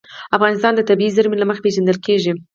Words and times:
افغانستان 0.37 0.73
د 0.75 0.81
طبیعي 0.89 1.11
زیرمې 1.15 1.37
له 1.39 1.47
مخې 1.49 1.63
پېژندل 1.65 1.97
کېږي. 2.05 2.31